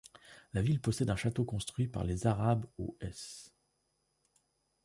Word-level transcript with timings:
La 0.53 0.63
ville 0.63 0.81
possède 0.81 1.11
un 1.11 1.15
château 1.15 1.45
construit 1.45 1.87
par 1.87 2.03
les 2.03 2.25
Arabes 2.25 2.65
aux 2.79 2.97
s. 3.01 3.53